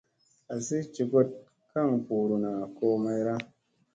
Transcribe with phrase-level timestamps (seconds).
[0.53, 1.27] Asi njogoɗ
[1.69, 3.35] ga ɓuruna ko mayra.